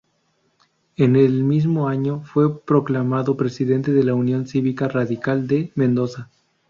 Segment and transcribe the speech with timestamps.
[0.95, 6.31] En el mismo año fue proclamado presidente de la Unión Cívica Radical de Mendoza.